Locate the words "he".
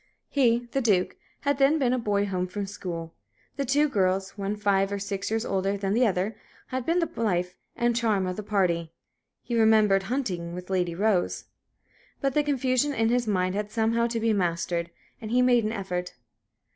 0.29-0.67, 9.43-9.53, 15.29-15.43